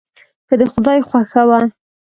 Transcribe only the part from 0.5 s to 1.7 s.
د خدای خوښه وه.